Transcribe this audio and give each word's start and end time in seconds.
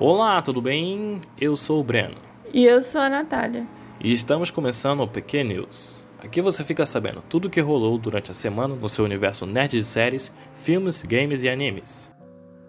Olá, 0.00 0.40
tudo 0.40 0.62
bem? 0.62 1.20
Eu 1.40 1.56
sou 1.56 1.80
o 1.80 1.82
Breno. 1.82 2.14
E 2.54 2.64
eu 2.64 2.80
sou 2.80 3.00
a 3.00 3.10
Natália. 3.10 3.66
E 4.00 4.12
estamos 4.12 4.48
começando 4.48 5.00
o 5.00 5.08
PQ 5.08 5.42
News. 5.42 6.06
Aqui 6.22 6.40
você 6.40 6.62
fica 6.62 6.86
sabendo 6.86 7.20
tudo 7.28 7.46
o 7.46 7.50
que 7.50 7.60
rolou 7.60 7.98
durante 7.98 8.30
a 8.30 8.34
semana 8.34 8.76
no 8.76 8.88
seu 8.88 9.04
universo 9.04 9.44
nerd 9.44 9.72
de 9.72 9.82
séries, 9.82 10.32
filmes, 10.54 11.02
games 11.02 11.42
e 11.42 11.48
animes. 11.48 12.12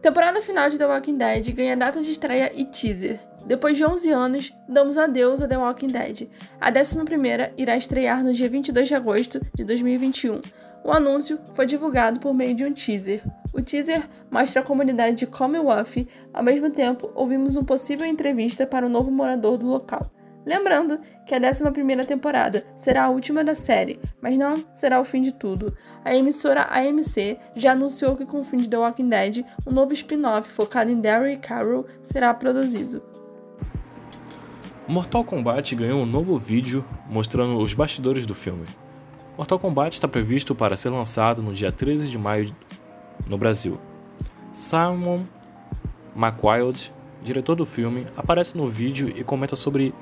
Temporada 0.01 0.41
final 0.41 0.71
de 0.71 0.79
The 0.79 0.87
Walking 0.87 1.19
Dead 1.19 1.53
ganha 1.53 1.77
data 1.77 2.01
de 2.01 2.09
estreia 2.09 2.51
e 2.55 2.65
teaser. 2.65 3.19
Depois 3.45 3.77
de 3.77 3.85
11 3.85 4.09
anos, 4.09 4.51
damos 4.67 4.97
adeus 4.97 5.39
a 5.39 5.47
The 5.47 5.57
Walking 5.59 5.87
Dead. 5.87 6.27
A 6.59 6.71
11ª 6.71 7.51
irá 7.55 7.77
estrear 7.77 8.23
no 8.23 8.33
dia 8.33 8.49
22 8.49 8.87
de 8.87 8.95
agosto 8.95 9.39
de 9.53 9.63
2021. 9.63 10.41
O 10.83 10.91
anúncio 10.91 11.37
foi 11.53 11.67
divulgado 11.67 12.19
por 12.19 12.33
meio 12.33 12.55
de 12.55 12.65
um 12.65 12.73
teaser. 12.73 13.21
O 13.53 13.61
teaser 13.61 14.07
mostra 14.29 14.61
a 14.61 14.63
comunidade 14.63 15.17
de 15.17 15.27
Commonwealth, 15.27 16.07
ao 16.33 16.43
mesmo 16.43 16.69
tempo 16.69 17.11
ouvimos 17.15 17.55
uma 17.55 17.65
possível 17.65 18.05
entrevista 18.05 18.67
para 18.67 18.85
o 18.85 18.89
novo 18.89 19.09
morador 19.09 19.57
do 19.57 19.65
local. 19.65 20.09
Lembrando 20.45 20.99
que 21.25 21.35
a 21.35 21.39
11ª 21.39 22.05
temporada 22.05 22.65
será 22.75 23.05
a 23.05 23.09
última 23.09 23.43
da 23.43 23.53
série, 23.53 23.99
mas 24.21 24.37
não 24.37 24.55
será 24.73 24.99
o 24.99 25.05
fim 25.05 25.21
de 25.21 25.33
tudo. 25.33 25.75
A 26.03 26.15
emissora 26.15 26.67
AMC 26.71 27.37
já 27.55 27.73
anunciou 27.73 28.15
que 28.15 28.25
com 28.25 28.39
o 28.39 28.43
fim 28.43 28.57
de 28.57 28.69
The 28.69 28.77
Walking 28.77 29.09
Dead, 29.09 29.45
um 29.67 29.71
novo 29.71 29.93
spin-off 29.93 30.49
focado 30.49 30.89
em 30.89 31.01
Daryl 31.01 31.33
e 31.33 31.37
Carol 31.37 31.85
será 32.01 32.33
produzido. 32.33 33.03
Mortal 34.87 35.23
Kombat 35.23 35.75
ganhou 35.75 36.01
um 36.01 36.05
novo 36.05 36.37
vídeo 36.37 36.83
mostrando 37.07 37.57
os 37.57 37.73
bastidores 37.73 38.25
do 38.25 38.33
filme. 38.33 38.65
Mortal 39.37 39.59
Kombat 39.59 39.93
está 39.93 40.07
previsto 40.07 40.55
para 40.55 40.75
ser 40.75 40.89
lançado 40.89 41.43
no 41.43 41.53
dia 41.53 41.71
13 41.71 42.09
de 42.09 42.17
maio 42.17 42.55
no 43.27 43.37
Brasil. 43.37 43.79
Simon 44.51 45.23
McWild, 46.15 46.91
diretor 47.23 47.55
do 47.55 47.65
filme, 47.65 48.05
aparece 48.17 48.57
no 48.57 48.67
vídeo 48.67 49.09
e 49.09 49.23
comenta 49.23 49.55
sobre 49.55 49.93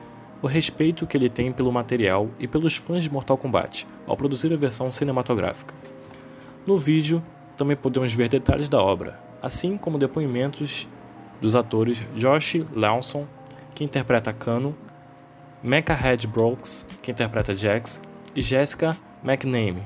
o 0.42 0.48
respeito 0.48 1.08
que 1.08 1.18
ele 1.18 1.30
tem 1.30 1.52
pelo 1.52 1.72
material 1.72 2.30
e 2.40 2.48
pelos 2.48 2.78
fãs 2.78 3.04
de 3.04 3.12
Mortal 3.12 3.38
Kombat 3.38 3.88
ao 4.06 4.16
produzir 4.16 4.54
a 4.54 4.58
versão 4.58 4.92
cinematográfica. 4.92 5.73
No 6.66 6.78
vídeo, 6.78 7.23
também 7.56 7.76
podemos 7.76 8.14
ver 8.14 8.30
detalhes 8.30 8.70
da 8.70 8.82
obra, 8.82 9.20
assim 9.42 9.78
como 9.78 9.98
depoimentos 9.98 10.88
dos 11.42 11.56
atores 11.56 12.04
Josh 12.16 12.66
Lawson 12.76 13.26
que 13.73 13.84
interpreta 13.84 14.34
Kano, 14.34 14.76
Mecha 15.62 15.94
Head 15.94 16.26
Brooks, 16.28 16.84
que 17.02 17.12
interpreta 17.12 17.56
Jax, 17.56 18.02
e 18.36 18.42
Jessica 18.42 18.98
McNamee, 19.23 19.84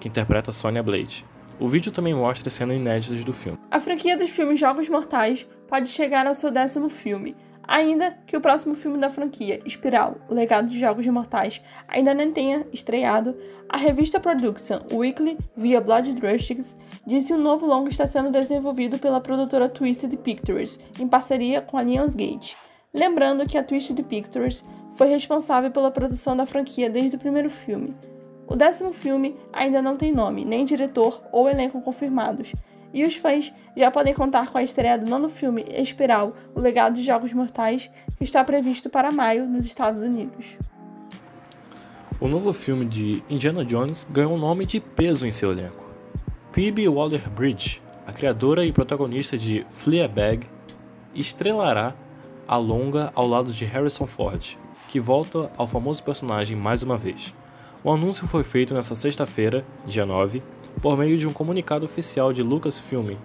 que 0.00 0.08
interpreta 0.08 0.50
Sonya 0.50 0.82
Blade. 0.82 1.26
O 1.60 1.66
vídeo 1.66 1.90
também 1.90 2.14
mostra 2.14 2.48
cenas 2.48 2.76
inéditas 2.76 3.24
do 3.24 3.32
filme. 3.32 3.58
A 3.70 3.80
franquia 3.80 4.16
dos 4.16 4.30
filmes 4.30 4.60
Jogos 4.60 4.88
Mortais 4.88 5.46
pode 5.66 5.88
chegar 5.88 6.24
ao 6.26 6.34
seu 6.34 6.52
décimo 6.52 6.88
filme, 6.88 7.34
ainda 7.64 8.16
que 8.26 8.36
o 8.36 8.40
próximo 8.40 8.76
filme 8.76 8.96
da 8.96 9.10
franquia, 9.10 9.60
Espiral, 9.66 10.18
o 10.28 10.34
legado 10.34 10.68
de 10.68 10.78
Jogos 10.78 11.04
Mortais, 11.08 11.60
ainda 11.88 12.14
nem 12.14 12.30
tenha 12.30 12.64
estreado. 12.72 13.36
A 13.68 13.76
revista 13.76 14.20
Production 14.20 14.78
Weekly, 14.92 15.36
via 15.56 15.80
Blood 15.80 16.14
Drustics, 16.14 16.76
diz 17.04 17.26
que 17.26 17.34
o 17.34 17.38
novo 17.38 17.66
longo 17.66 17.88
está 17.88 18.06
sendo 18.06 18.30
desenvolvido 18.30 18.98
pela 18.98 19.20
produtora 19.20 19.68
Twisted 19.68 20.16
Pictures, 20.16 20.78
em 20.98 21.08
parceria 21.08 21.60
com 21.60 21.76
a 21.76 21.82
Lionsgate. 21.82 22.56
Lembrando 22.94 23.46
que 23.46 23.58
a 23.58 23.64
Twisted 23.64 24.00
Pictures 24.04 24.64
foi 24.94 25.08
responsável 25.08 25.72
pela 25.72 25.90
produção 25.90 26.36
da 26.36 26.46
franquia 26.46 26.88
desde 26.88 27.16
o 27.16 27.18
primeiro 27.20 27.50
filme. 27.50 27.94
O 28.48 28.56
décimo 28.56 28.94
filme 28.94 29.36
ainda 29.52 29.82
não 29.82 29.94
tem 29.94 30.10
nome, 30.10 30.42
nem 30.42 30.64
diretor 30.64 31.22
ou 31.30 31.50
elenco 31.50 31.82
confirmados, 31.82 32.52
e 32.94 33.04
os 33.04 33.14
fãs 33.14 33.52
já 33.76 33.90
podem 33.90 34.14
contar 34.14 34.50
com 34.50 34.56
a 34.56 34.62
estreia 34.62 34.96
do 34.96 35.06
nono 35.06 35.28
filme 35.28 35.66
Espiral, 35.70 36.32
O 36.54 36.60
Legado 36.60 36.94
de 36.94 37.04
Jogos 37.04 37.34
Mortais, 37.34 37.90
que 38.16 38.24
está 38.24 38.42
previsto 38.42 38.88
para 38.88 39.12
maio 39.12 39.46
nos 39.46 39.66
Estados 39.66 40.00
Unidos. 40.00 40.56
O 42.18 42.26
novo 42.26 42.54
filme 42.54 42.86
de 42.86 43.22
Indiana 43.28 43.62
Jones 43.66 44.08
ganhou 44.10 44.32
um 44.32 44.38
nome 44.38 44.64
de 44.64 44.80
peso 44.80 45.26
em 45.26 45.30
seu 45.30 45.52
elenco. 45.52 45.86
Phoebe 46.50 46.88
Waller-Bridge, 46.88 47.82
a 48.06 48.12
criadora 48.12 48.64
e 48.64 48.72
protagonista 48.72 49.36
de 49.36 49.66
Fleabag, 49.70 50.46
estrelará 51.14 51.94
a 52.46 52.56
longa 52.56 53.12
ao 53.14 53.28
lado 53.28 53.52
de 53.52 53.66
Harrison 53.66 54.06
Ford, 54.06 54.56
que 54.88 54.98
volta 54.98 55.52
ao 55.58 55.66
famoso 55.66 56.02
personagem 56.02 56.56
mais 56.56 56.82
uma 56.82 56.96
vez. 56.96 57.36
O 57.84 57.92
anúncio 57.92 58.26
foi 58.26 58.42
feito 58.42 58.74
nesta 58.74 58.96
sexta-feira, 58.96 59.64
dia 59.86 60.04
9, 60.04 60.42
por 60.82 60.96
meio 60.96 61.16
de 61.16 61.28
um 61.28 61.32
comunicado 61.32 61.86
oficial 61.86 62.32
de 62.32 62.42
Lucasfilm. 62.42 63.16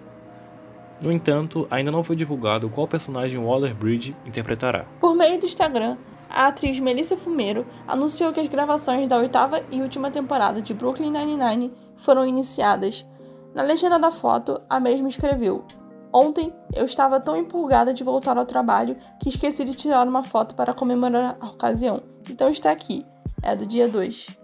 No 1.00 1.10
entanto, 1.10 1.66
ainda 1.68 1.90
não 1.90 2.04
foi 2.04 2.14
divulgado 2.14 2.70
qual 2.70 2.86
personagem 2.86 3.40
Waller-Bridge 3.40 4.16
interpretará. 4.24 4.84
Por 5.00 5.16
meio 5.16 5.40
do 5.40 5.46
Instagram, 5.46 5.96
a 6.30 6.46
atriz 6.46 6.78
Melissa 6.78 7.16
Fumero 7.16 7.66
anunciou 7.86 8.32
que 8.32 8.38
as 8.38 8.46
gravações 8.46 9.08
da 9.08 9.18
oitava 9.18 9.60
e 9.72 9.82
última 9.82 10.08
temporada 10.08 10.62
de 10.62 10.72
Brooklyn 10.72 11.10
Nine-Nine 11.10 11.72
foram 11.96 12.24
iniciadas. 12.24 13.04
Na 13.52 13.62
legenda 13.62 13.98
da 13.98 14.12
foto, 14.12 14.60
a 14.70 14.78
mesma 14.78 15.08
escreveu: 15.08 15.64
Ontem 16.12 16.52
eu 16.72 16.84
estava 16.84 17.18
tão 17.18 17.36
empolgada 17.36 17.92
de 17.92 18.04
voltar 18.04 18.38
ao 18.38 18.46
trabalho 18.46 18.96
que 19.20 19.28
esqueci 19.28 19.64
de 19.64 19.74
tirar 19.74 20.06
uma 20.06 20.22
foto 20.22 20.54
para 20.54 20.72
comemorar 20.72 21.36
a 21.40 21.46
ocasião. 21.46 22.04
Então 22.30 22.48
está 22.50 22.70
aqui. 22.70 23.04
É 23.42 23.54
do 23.54 23.66
dia 23.66 23.88
2. 23.88 24.43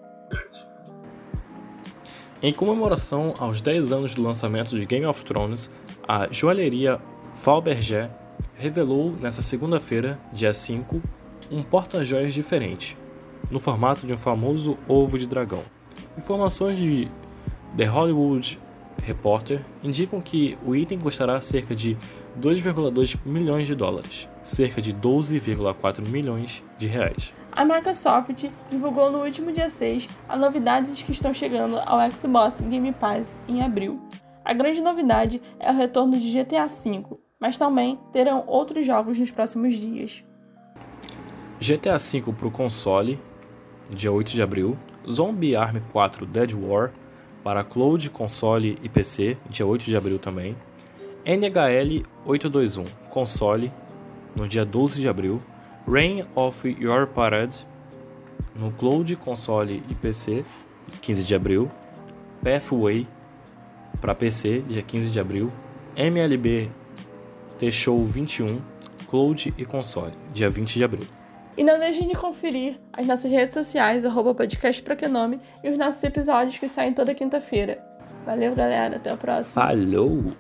Em 2.43 2.55
comemoração 2.55 3.35
aos 3.39 3.61
10 3.61 3.93
anos 3.93 4.15
do 4.15 4.23
lançamento 4.23 4.79
de 4.79 4.87
Game 4.87 5.05
of 5.05 5.23
Thrones, 5.25 5.71
a 6.09 6.27
joalheria 6.33 6.99
Fabergé 7.35 8.11
revelou 8.55 9.15
nesta 9.21 9.43
segunda-feira, 9.43 10.19
dia 10.33 10.55
5, 10.55 11.03
um 11.51 11.63
porta-joias 11.63 12.33
diferente, 12.33 12.97
no 13.51 13.61
formato 13.61 14.07
de 14.07 14.15
um 14.15 14.17
famoso 14.17 14.79
ovo 14.89 15.19
de 15.19 15.29
dragão. 15.29 15.65
Informações 16.17 16.79
de 16.79 17.11
The 17.77 17.85
Hollywood 17.85 18.59
Reporter 19.03 19.63
indicam 19.85 20.19
que 20.19 20.57
o 20.65 20.75
item 20.75 20.99
custará 20.99 21.43
cerca 21.43 21.75
de 21.75 21.95
2,2 22.41 23.19
milhões 23.23 23.67
de 23.67 23.75
dólares, 23.75 24.27
cerca 24.43 24.81
de 24.81 24.95
12,4 24.95 26.09
milhões 26.09 26.65
de 26.79 26.87
reais. 26.87 27.35
A 27.53 27.65
Microsoft 27.65 28.45
divulgou 28.71 29.11
no 29.11 29.23
último 29.23 29.51
dia 29.51 29.69
6 29.69 30.09
as 30.29 30.39
novidades 30.39 31.03
que 31.03 31.13
estão 31.13 31.35
chegando 31.35 31.79
ao 31.79 32.09
Xbox 32.11 32.61
Game 32.61 32.93
Pass 32.93 33.37
em 33.49 33.63
abril. 33.63 34.01
A 34.45 34.55
grande 34.55 34.81
novidade 34.81 35.43
é 35.59 35.71
o 35.71 35.77
retorno 35.77 36.19
de 36.19 36.33
GTA 36.33 36.67
V, 36.67 37.05
mas 37.39 37.59
também 37.59 37.99
terão 38.13 38.45
outros 38.47 38.87
jogos 38.87 39.19
nos 39.19 39.31
próximos 39.31 39.75
dias. 39.75 40.23
GTA 41.61 41.99
V 41.99 42.33
para 42.33 42.47
o 42.47 42.51
console, 42.51 43.21
dia 43.91 44.13
8 44.13 44.31
de 44.31 44.43
abril, 44.43 44.79
Zombie 45.09 45.57
Army 45.57 45.83
4 45.93 46.25
Dead 46.27 46.53
War 46.55 46.93
para 47.43 47.65
Cloud, 47.65 48.11
console 48.11 48.79
e 48.83 48.89
PC, 48.89 49.37
dia 49.49 49.67
8 49.67 49.85
de 49.85 49.97
abril 49.97 50.19
também. 50.19 50.57
NHL 51.25 52.07
821, 52.25 52.85
console, 53.11 53.73
no 54.35 54.47
dia 54.47 54.65
12 54.65 55.01
de 55.01 55.09
abril. 55.09 55.41
Reign 55.91 56.25
of 56.37 56.69
Your 56.81 57.09
Parade, 57.09 57.67
no 58.55 58.71
Cloud, 58.71 59.17
console 59.17 59.83
e 59.91 59.95
PC, 59.97 60.45
15 61.01 61.25
de 61.25 61.35
abril. 61.35 61.69
Pathway, 62.45 63.09
para 64.01 64.15
PC, 64.15 64.61
dia 64.69 64.83
15 64.83 65.11
de 65.11 65.19
abril. 65.19 65.53
MLB 65.97 66.71
T-Show 67.59 68.07
21, 68.07 68.63
Cloud 69.09 69.53
e 69.59 69.65
console, 69.65 70.13
dia 70.33 70.49
20 70.49 70.75
de 70.75 70.85
abril. 70.85 71.07
E 71.57 71.65
não 71.65 71.77
deixem 71.77 72.07
de 72.07 72.15
conferir 72.15 72.79
as 72.93 73.05
nossas 73.05 73.29
redes 73.29 73.53
sociais, 73.53 74.05
arroba 74.05 74.33
podcast 74.33 74.81
pra 74.83 74.95
que 74.95 75.09
nome, 75.09 75.41
e 75.65 75.71
os 75.71 75.77
nossos 75.77 76.03
episódios 76.05 76.57
que 76.57 76.69
saem 76.69 76.95
toda 76.95 77.13
quinta-feira. 77.13 77.85
Valeu, 78.25 78.55
galera. 78.55 78.97
Até 78.97 79.11
a 79.11 79.17
próxima. 79.17 79.67
Falou! 79.67 80.37